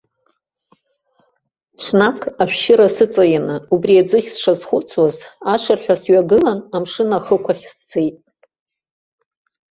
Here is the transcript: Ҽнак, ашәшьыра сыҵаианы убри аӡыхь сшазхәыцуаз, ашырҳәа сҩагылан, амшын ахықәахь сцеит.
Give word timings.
Ҽнак, 1.81 2.19
ашәшьыра 2.41 2.87
сыҵаианы 2.95 3.55
убри 3.73 4.01
аӡыхь 4.01 4.29
сшазхәыцуаз, 4.33 5.17
ашырҳәа 5.53 5.95
сҩагылан, 6.01 6.59
амшын 6.75 7.09
ахықәахь 7.17 7.65
сцеит. 7.75 8.15